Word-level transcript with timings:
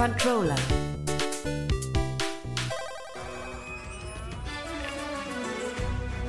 Controller. 0.00 0.56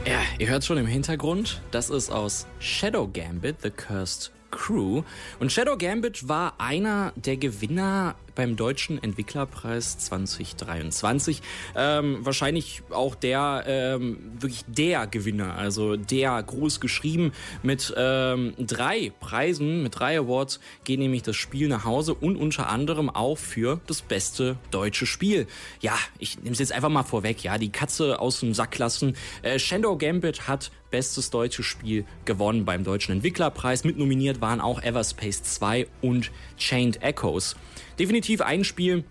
Ja, 0.05 0.19
ihr 0.39 0.49
hört 0.49 0.65
schon 0.65 0.78
im 0.78 0.87
Hintergrund, 0.87 1.62
das 1.71 1.89
ist 1.89 2.12
aus 2.12 2.47
Shadow 2.60 3.07
Gambit, 3.07 3.62
The 3.62 3.69
Cursed 3.69 4.33
Crew. 4.51 5.03
Und 5.39 5.53
Shadow 5.53 5.78
Gambit 5.78 6.28
war 6.28 6.55
einer 6.57 7.13
der 7.15 7.37
Gewinner 7.37 8.15
beim 8.35 8.55
Deutschen 8.55 9.01
Entwicklerpreis 9.01 9.97
2023. 9.99 11.41
Ähm, 11.75 12.19
wahrscheinlich 12.21 12.83
auch 12.89 13.15
der, 13.15 13.63
ähm, 13.67 14.17
wirklich 14.39 14.63
der 14.67 15.07
Gewinner, 15.07 15.55
also 15.55 15.95
der 15.95 16.41
groß 16.41 16.80
geschrieben. 16.80 17.31
Mit 17.63 17.94
ähm, 17.98 18.53
drei 18.57 19.12
Preisen, 19.20 19.84
mit 19.84 19.99
drei 19.99 20.20
Awards 20.20 20.59
geht 20.84 20.99
nämlich 20.99 21.23
das 21.23 21.35
Spiel 21.35 21.67
nach 21.67 21.85
Hause 21.85 22.13
und 22.13 22.35
unter 22.35 22.70
anderem 22.70 23.09
auch 23.09 23.38
für 23.38 23.80
das 23.88 24.02
beste 24.02 24.58
deutsche 24.72 25.05
Spiel. 25.05 25.48
Ja, 25.81 25.98
ich 26.20 26.38
nehme 26.39 26.52
es 26.52 26.59
jetzt 26.59 26.72
einfach 26.72 26.89
mal 26.89 27.03
vorweg, 27.03 27.44
ja, 27.44 27.58
die 27.58 27.72
Katze 27.72 28.20
aus 28.20 28.39
dem 28.39 28.53
Sack 28.53 28.77
lassen. 28.77 29.16
Äh, 29.41 29.59
Shadow 29.59 29.98
Gambit 29.98 30.48
hat 30.48 30.72
bestes 30.91 31.30
deutsches 31.30 31.66
Spiel 31.66 32.05
gewonnen 32.25 32.66
beim 32.66 32.84
Deutschen 32.84 33.13
Entwicklerpreis. 33.13 33.84
Mit 33.84 33.98
nominiert 33.98 34.41
waren 34.41 34.61
auch 34.61 34.84
Everspace 34.84 35.41
2 35.41 35.88
und 36.02 36.31
Chained 36.58 37.02
Echoes 37.02 37.55
definitiv 38.02 38.41
ein 38.41 38.64
Spiel, 38.64 39.04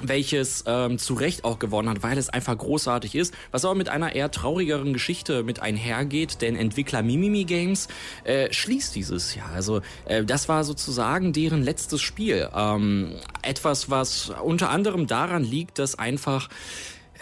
welches 0.00 0.62
ähm, 0.66 0.98
zu 0.98 1.14
Recht 1.14 1.44
auch 1.44 1.58
gewonnen 1.58 1.88
hat, 1.88 2.04
weil 2.04 2.16
es 2.16 2.28
einfach 2.28 2.56
großartig 2.56 3.16
ist, 3.16 3.34
was 3.50 3.64
aber 3.64 3.74
mit 3.74 3.88
einer 3.88 4.14
eher 4.14 4.30
traurigeren 4.30 4.92
Geschichte 4.92 5.42
mit 5.42 5.60
einhergeht, 5.60 6.40
denn 6.40 6.54
Entwickler 6.54 7.02
Mimimi 7.02 7.44
Games 7.44 7.88
äh, 8.22 8.52
schließt 8.52 8.94
dieses 8.94 9.34
Jahr. 9.34 9.50
Also 9.52 9.82
äh, 10.06 10.24
das 10.24 10.48
war 10.48 10.62
sozusagen 10.62 11.32
deren 11.32 11.64
letztes 11.64 12.02
Spiel. 12.02 12.48
Ähm, 12.54 13.16
etwas, 13.42 13.90
was 13.90 14.30
unter 14.42 14.70
anderem 14.70 15.08
daran 15.08 15.42
liegt, 15.42 15.80
dass 15.80 15.98
einfach 15.98 16.48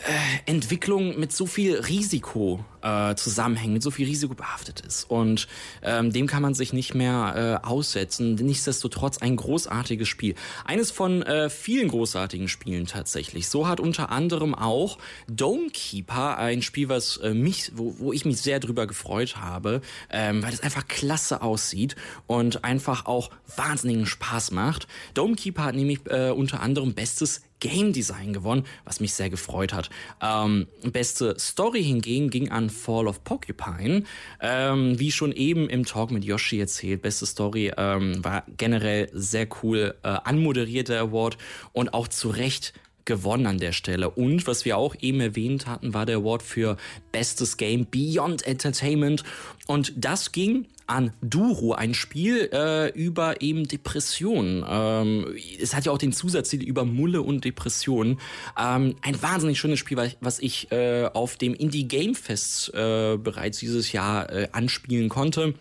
äh, 0.06 0.50
Entwicklung 0.50 1.18
mit 1.18 1.32
so 1.32 1.46
viel 1.46 1.74
Risiko 1.74 2.64
äh, 2.82 3.14
zusammenhängt, 3.16 3.72
mit 3.72 3.82
so 3.82 3.90
viel 3.90 4.06
Risiko 4.06 4.34
behaftet 4.34 4.80
ist. 4.80 5.04
Und 5.10 5.48
ähm, 5.82 6.12
dem 6.12 6.26
kann 6.26 6.42
man 6.42 6.54
sich 6.54 6.72
nicht 6.72 6.94
mehr 6.94 7.60
äh, 7.62 7.66
aussetzen. 7.66 8.36
Nichtsdestotrotz 8.36 9.18
ein 9.18 9.36
großartiges 9.36 10.06
Spiel. 10.06 10.34
Eines 10.64 10.90
von 10.90 11.22
äh, 11.22 11.50
vielen 11.50 11.88
großartigen 11.88 12.48
Spielen 12.48 12.86
tatsächlich. 12.86 13.48
So 13.48 13.66
hat 13.66 13.80
unter 13.80 14.10
anderem 14.10 14.54
auch 14.54 14.98
Domekeeper 15.28 16.38
ein 16.38 16.62
Spiel, 16.62 16.88
was 16.88 17.16
äh, 17.18 17.34
mich, 17.34 17.72
wo, 17.74 17.96
wo 17.98 18.12
ich 18.12 18.24
mich 18.24 18.40
sehr 18.40 18.60
drüber 18.60 18.86
gefreut 18.86 19.36
habe, 19.36 19.80
ähm, 20.10 20.42
weil 20.42 20.52
es 20.52 20.60
einfach 20.60 20.86
klasse 20.86 21.42
aussieht 21.42 21.96
und 22.26 22.64
einfach 22.64 23.06
auch 23.06 23.30
wahnsinnigen 23.56 24.06
Spaß 24.06 24.52
macht. 24.52 24.86
Domekeeper 25.14 25.64
hat 25.64 25.74
nämlich 25.74 26.00
äh, 26.06 26.30
unter 26.30 26.60
anderem 26.60 26.94
bestes 26.94 27.42
Game 27.60 27.92
Design 27.92 28.32
gewonnen, 28.32 28.64
was 28.84 29.00
mich 29.00 29.14
sehr 29.14 29.30
gefreut 29.30 29.72
hat. 29.72 29.90
Ähm, 30.22 30.66
beste 30.82 31.38
Story 31.38 31.82
hingegen 31.82 32.30
ging 32.30 32.50
an 32.50 32.70
Fall 32.70 33.08
of 33.08 33.24
Porcupine. 33.24 34.04
Ähm, 34.40 34.98
wie 34.98 35.12
schon 35.12 35.32
eben 35.32 35.68
im 35.68 35.84
Talk 35.84 36.10
mit 36.10 36.24
Yoshi 36.24 36.60
erzählt, 36.60 37.02
beste 37.02 37.26
Story 37.26 37.72
ähm, 37.76 38.24
war 38.24 38.44
generell 38.56 39.08
sehr 39.12 39.48
cool 39.62 39.94
äh, 40.02 40.08
anmoderierter 40.08 41.00
Award 41.00 41.38
und 41.72 41.94
auch 41.94 42.08
zu 42.08 42.30
Recht 42.30 42.72
gewonnen 43.08 43.46
an 43.46 43.58
der 43.58 43.72
Stelle. 43.72 44.10
Und 44.10 44.46
was 44.46 44.64
wir 44.64 44.78
auch 44.78 44.94
eben 45.00 45.20
erwähnt 45.20 45.66
hatten, 45.66 45.94
war 45.94 46.06
der 46.06 46.18
Award 46.18 46.44
für 46.44 46.76
bestes 47.10 47.56
Game 47.56 47.86
Beyond 47.90 48.46
Entertainment. 48.46 49.24
Und 49.66 49.92
das 49.96 50.30
ging 50.30 50.66
an 50.86 51.12
Duro, 51.20 51.72
ein 51.72 51.94
Spiel 51.94 52.48
äh, 52.52 52.90
über 52.90 53.40
eben 53.42 53.66
Depressionen. 53.66 54.64
Ähm, 54.68 55.36
es 55.60 55.74
hat 55.74 55.86
ja 55.86 55.92
auch 55.92 55.98
den 55.98 56.12
Zusatztitel 56.12 56.64
über 56.64 56.84
Mulle 56.84 57.22
und 57.22 57.44
Depressionen. 57.44 58.20
Ähm, 58.58 58.94
ein 59.02 59.20
wahnsinnig 59.20 59.58
schönes 59.58 59.78
Spiel, 59.78 59.98
was 60.20 60.38
ich 60.38 60.70
äh, 60.70 61.06
auf 61.06 61.36
dem 61.36 61.54
Indie 61.54 61.88
Game 61.88 62.14
Fest 62.14 62.72
äh, 62.74 63.16
bereits 63.16 63.58
dieses 63.58 63.92
Jahr 63.92 64.30
äh, 64.30 64.48
anspielen 64.52 65.08
konnte. 65.08 65.54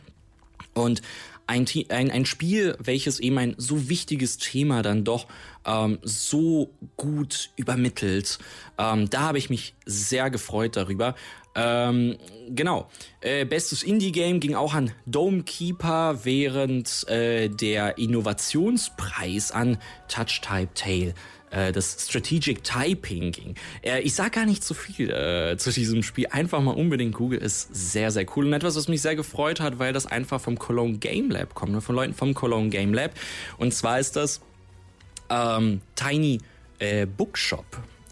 Und 0.74 1.02
ein, 1.48 1.66
ein, 1.90 2.12
ein 2.12 2.26
Spiel, 2.26 2.78
welches 2.80 3.20
eben 3.20 3.38
ein 3.38 3.56
so 3.58 3.90
wichtiges 3.90 4.38
Thema 4.38 4.82
dann 4.84 5.04
doch 5.04 5.28
ähm, 5.66 6.00
so 6.04 6.74
gut 6.96 7.50
übermittelt. 7.56 8.38
Ähm, 8.78 9.10
da 9.10 9.22
habe 9.22 9.38
ich 9.38 9.50
mich 9.50 9.74
sehr 9.86 10.30
gefreut 10.30 10.76
darüber. 10.76 11.16
Ähm, 11.56 12.18
genau. 12.50 12.88
Äh, 13.20 13.46
bestes 13.46 13.82
Indie-Game 13.82 14.40
ging 14.40 14.54
auch 14.54 14.76
an 14.76 14.92
Dome 15.08 15.42
Keeper, 15.44 16.20
während 16.24 17.08
äh, 17.10 17.50
der 17.50 17.98
Innovationspreis 17.98 19.52
an 19.52 19.78
Touch 20.08 20.42
Type 20.42 20.74
Tale 20.76 21.16
äh, 21.50 21.72
das 21.72 22.08
Strategic 22.08 22.64
Typing 22.64 23.32
ging. 23.32 23.56
Äh, 23.82 24.02
ich 24.02 24.14
sag 24.16 24.34
gar 24.34 24.46
nicht 24.46 24.64
so 24.64 24.74
viel 24.74 25.10
äh, 25.10 25.58
zu 25.58 25.72
diesem 25.72 26.04
Spiel. 26.04 26.28
Einfach 26.28 26.62
mal 26.62 26.72
unbedingt 26.72 27.16
Google 27.16 27.40
ist 27.40 27.74
sehr, 27.74 28.12
sehr 28.12 28.26
cool. 28.36 28.46
Und 28.46 28.54
etwas, 28.54 28.76
was 28.76 28.88
mich 28.88 29.02
sehr 29.02 29.16
gefreut 29.16 29.60
hat, 29.60 29.80
weil 29.80 29.94
das 29.94 30.06
einfach 30.06 30.42
vom 30.42 30.58
Cologne 30.60 30.98
Game 30.98 31.30
Lab 31.30 31.54
kommt, 31.56 31.72
ne? 31.72 31.82
von 31.82 31.96
Leuten 31.96 32.14
vom 32.14 32.34
Cologne 32.34 32.70
Game 32.70 32.94
Lab. 32.94 33.12
Und 33.58 33.74
zwar 33.74 34.00
ist 34.00 34.16
das 34.16 34.42
ähm, 35.30 35.82
Tiny 35.96 36.40
äh, 36.80 37.06
Bookshop. 37.06 37.66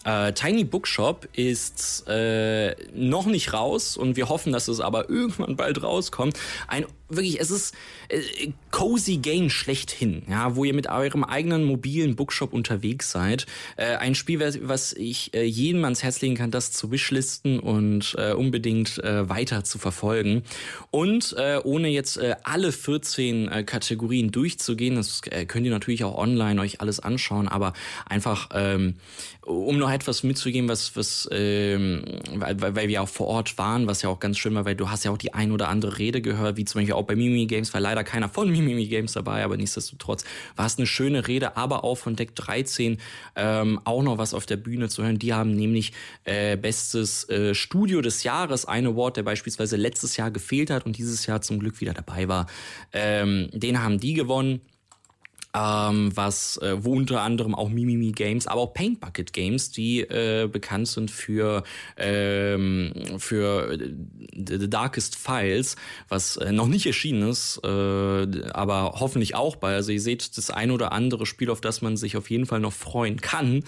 Äh, 0.06 0.34
Tiny 0.34 0.64
Bookshop 0.64 1.28
ist 1.34 2.06
äh, 2.08 2.76
noch 2.94 3.26
nicht 3.26 3.54
raus 3.54 3.98
und 3.98 4.16
wir 4.16 4.30
hoffen, 4.30 4.54
dass 4.54 4.68
es 4.68 4.80
aber 4.80 5.10
irgendwann 5.10 5.56
bald 5.56 5.82
rauskommt. 5.82 6.38
Ein 6.68 6.86
wirklich, 7.10 7.40
es 7.40 7.52
ist 7.52 7.76
äh, 8.10 8.52
cozy 8.72 9.18
Game 9.18 9.50
schlechthin, 9.50 10.24
ja, 10.30 10.56
wo 10.56 10.64
ihr 10.64 10.74
mit 10.74 10.88
eurem 10.90 11.24
eigenen 11.24 11.64
mobilen 11.64 12.16
Bookshop 12.16 12.54
unterwegs 12.54 13.12
seid. 13.12 13.46
Äh, 13.78 13.96
ein 13.96 14.16
Spiel, 14.16 14.40
was 14.40 14.94
ich 14.94 15.34
äh, 15.34 15.44
jedem 15.44 15.84
ans 15.84 16.04
Herz 16.04 16.22
legen 16.22 16.36
kann, 16.36 16.52
das 16.52 16.72
zu 16.72 16.92
wishlisten 16.92 17.60
und 17.60 18.16
äh, 18.18 18.34
unbedingt 18.34 18.98
äh, 19.04 19.30
weiter 19.30 19.64
zu 19.64 19.78
verfolgen. 19.78 20.44
Und 20.92 21.36
äh, 21.38 21.60
ohne 21.64 21.90
jetzt 21.90 22.18
äh, 22.18 22.36
alle 22.44 22.72
14 22.72 23.48
äh, 23.48 23.64
Kategorien 23.64 24.32
durchzugehen, 24.32 24.96
das 24.96 25.22
äh, 25.30 25.46
könnt 25.46 25.66
ihr 25.66 25.72
natürlich 25.72 26.04
auch 26.04 26.18
online 26.18 26.60
euch 26.62 26.82
alles 26.82 27.00
anschauen, 27.00 27.48
aber 27.48 27.74
einfach 28.08 28.50
ähm, 28.54 28.96
um 29.42 29.78
noch 29.78 29.92
etwas 29.95 30.23
mitzugeben, 30.23 30.69
was, 30.69 30.95
was 30.95 31.28
ähm, 31.31 32.03
weil, 32.35 32.61
weil 32.61 32.88
wir 32.88 33.01
auch 33.01 33.09
vor 33.09 33.28
Ort 33.28 33.57
waren, 33.57 33.88
was 33.88 34.01
ja 34.01 34.09
auch 34.09 34.19
ganz 34.19 34.38
schön 34.38 34.53
war, 34.53 34.66
weil 34.66 34.75
du 34.75 34.89
hast 34.89 35.06
ja 35.06 35.11
auch 35.11 35.17
die 35.17 35.33
ein 35.33 35.51
oder 35.51 35.69
andere 35.69 35.97
Rede 35.97 36.22
gehört, 36.22 36.57
wie 36.57 36.66
zum 36.66 36.79
Beispiel 36.79 36.94
auch 36.94 37.03
bei 37.03 37.16
Mimi 37.16 37.45
Games, 37.47 37.73
war 37.73 37.81
leider 37.81 38.03
keiner 38.03 38.29
von 38.29 38.51
Mimi 38.51 38.85
Games 38.88 39.13
dabei, 39.13 39.44
aber 39.44 39.57
nichtsdestotrotz 39.57 40.25
war 40.56 40.66
es 40.66 40.78
eine 40.78 40.85
schöne 40.85 41.28
Rede, 41.28 41.57
aber 41.57 41.83
auch 41.83 41.95
von 41.95 42.16
Deck 42.16 42.35
13 42.35 43.00
ähm, 43.35 43.79
auch 43.85 44.03
noch 44.03 44.17
was 44.17 44.33
auf 44.33 44.45
der 44.45 44.57
Bühne 44.57 44.89
zu 44.89 45.03
hören. 45.03 45.17
Die 45.17 45.33
haben 45.33 45.56
nämlich 45.56 45.94
äh, 46.25 46.57
bestes 46.57 47.27
äh, 47.29 47.56
Studio 47.56 48.01
des 48.01 48.23
Jahres, 48.23 48.66
ein 48.66 48.85
Award, 48.85 49.17
der 49.17 49.23
beispielsweise 49.23 49.77
letztes 49.77 50.17
Jahr 50.17 50.29
gefehlt 50.29 50.69
hat 50.69 50.85
und 50.85 50.97
dieses 50.97 51.25
Jahr 51.25 51.41
zum 51.41 51.59
Glück 51.59 51.81
wieder 51.81 51.94
dabei 51.94 52.27
war. 52.27 52.47
Ähm, 52.94 53.50
den 53.53 53.81
haben 53.81 54.00
die 54.00 54.13
gewonnen 54.13 54.62
ähm, 55.56 56.12
was 56.16 56.58
äh, 56.58 56.84
wo 56.84 56.94
unter 56.94 57.22
anderem 57.22 57.56
auch 57.56 57.70
Mimimi 57.70 58.12
Games, 58.12 58.46
aber 58.48 58.62
auch 58.62 58.74
Paint 58.74 59.00
Bucket 59.00 59.32
Games, 59.32 59.72
die 59.72 60.02
äh, 60.02 60.50
bekannt 60.52 60.88
sind 60.88 61.10
für 61.10 61.64
ähm, 61.98 62.92
für 63.18 63.72
äh, 63.74 63.94
The 64.36 64.70
Darkest 64.70 65.16
Files, 65.16 65.78
was 66.10 66.36
äh, 66.38 66.52
noch 66.52 66.68
nicht 66.68 66.86
erschienen 66.86 67.30
ist, 67.30 67.62
äh, 67.64 67.68
aber 67.68 68.96
hoffentlich 69.00 69.36
auch 69.36 69.56
bei. 69.56 69.76
Also 69.76 69.92
ihr 69.92 70.02
seht 70.02 70.38
das 70.38 70.50
ein 70.50 70.72
oder 70.72 70.92
andere 70.92 71.26
Spiel, 71.26 71.50
auf 71.50 71.62
das 71.62 71.82
man 71.82 71.96
sich 71.96 72.18
auf 72.18 72.30
jeden 72.30 72.46
Fall 72.46 72.60
noch 72.60 72.74
freuen 72.74 73.22
kann. 73.22 73.64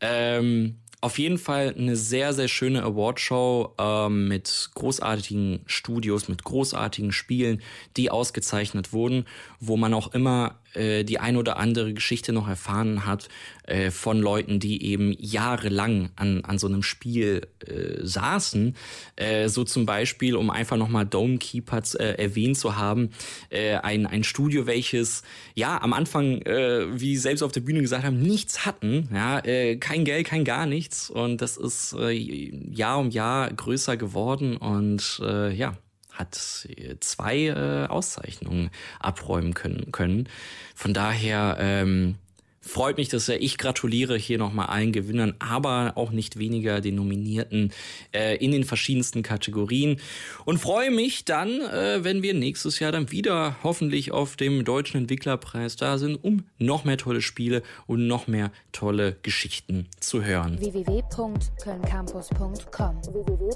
Ähm, 0.00 0.76
auf 1.00 1.18
jeden 1.18 1.38
Fall 1.38 1.74
eine 1.76 1.96
sehr, 1.96 2.32
sehr 2.32 2.48
schöne 2.48 2.82
Awardshow 2.82 3.74
ähm, 3.78 4.28
mit 4.28 4.70
großartigen 4.74 5.60
Studios, 5.66 6.28
mit 6.28 6.44
großartigen 6.44 7.12
Spielen, 7.12 7.62
die 7.96 8.10
ausgezeichnet 8.10 8.92
wurden, 8.92 9.24
wo 9.60 9.76
man 9.76 9.94
auch 9.94 10.12
immer 10.12 10.60
äh, 10.74 11.04
die 11.04 11.18
ein 11.18 11.36
oder 11.36 11.56
andere 11.56 11.94
Geschichte 11.94 12.32
noch 12.32 12.48
erfahren 12.48 13.06
hat 13.06 13.28
äh, 13.64 13.90
von 13.90 14.20
Leuten, 14.20 14.60
die 14.60 14.84
eben 14.84 15.14
jahrelang 15.18 16.10
an, 16.16 16.44
an 16.44 16.58
so 16.58 16.66
einem 16.66 16.82
Spiel 16.82 17.46
äh, 17.66 17.98
saßen. 18.02 18.76
Äh, 19.16 19.48
so 19.48 19.64
zum 19.64 19.86
Beispiel, 19.86 20.36
um 20.36 20.50
einfach 20.50 20.76
nochmal 20.76 21.06
Domekeeper 21.06 21.82
äh, 21.98 22.22
erwähnt 22.22 22.58
zu 22.58 22.76
haben, 22.76 23.10
äh, 23.48 23.76
ein, 23.76 24.06
ein 24.06 24.24
Studio, 24.24 24.66
welches 24.66 25.22
ja 25.54 25.80
am 25.80 25.92
Anfang, 25.92 26.42
äh, 26.42 27.00
wie 27.00 27.16
selbst 27.16 27.42
auf 27.42 27.52
der 27.52 27.60
Bühne 27.60 27.80
gesagt 27.80 28.04
haben, 28.04 28.20
nichts 28.20 28.66
hatten, 28.66 29.08
ja, 29.12 29.38
äh, 29.44 29.76
kein 29.76 30.04
Geld, 30.04 30.26
kein 30.26 30.44
gar 30.44 30.66
nichts. 30.66 30.89
Und 31.10 31.40
das 31.40 31.56
ist 31.56 31.94
äh, 31.94 32.10
Jahr 32.10 32.98
um 32.98 33.10
Jahr 33.10 33.52
größer 33.52 33.96
geworden 33.96 34.56
und 34.56 35.20
äh, 35.22 35.52
ja, 35.52 35.76
hat 36.12 36.66
äh, 36.68 36.96
zwei 37.00 37.46
äh, 37.46 37.86
Auszeichnungen 37.86 38.70
abräumen 38.98 39.54
können. 39.54 39.92
können. 39.92 40.28
Von 40.74 40.94
daher 40.94 41.56
ähm, 41.60 42.16
Freut 42.62 42.98
mich 42.98 43.08
dass 43.08 43.24
sehr. 43.24 43.40
Ich 43.40 43.56
gratuliere 43.56 44.18
hier 44.18 44.36
nochmal 44.36 44.66
allen 44.66 44.92
Gewinnern, 44.92 45.34
aber 45.38 45.92
auch 45.94 46.10
nicht 46.10 46.38
weniger 46.38 46.82
den 46.82 46.96
Nominierten 46.96 47.72
äh, 48.12 48.36
in 48.36 48.52
den 48.52 48.64
verschiedensten 48.64 49.22
Kategorien. 49.22 49.98
Und 50.44 50.58
freue 50.58 50.90
mich 50.90 51.24
dann, 51.24 51.62
äh, 51.62 52.04
wenn 52.04 52.22
wir 52.22 52.34
nächstes 52.34 52.78
Jahr 52.78 52.92
dann 52.92 53.10
wieder 53.10 53.56
hoffentlich 53.62 54.12
auf 54.12 54.36
dem 54.36 54.66
Deutschen 54.66 54.98
Entwicklerpreis 54.98 55.76
da 55.76 55.96
sind, 55.96 56.16
um 56.16 56.44
noch 56.58 56.84
mehr 56.84 56.98
tolle 56.98 57.22
Spiele 57.22 57.62
und 57.86 58.06
noch 58.06 58.26
mehr 58.26 58.52
tolle 58.72 59.16
Geschichten 59.22 59.86
zu 59.98 60.22
hören. 60.22 60.60
www.kölncampus.com 60.60 63.00
www 63.02 63.50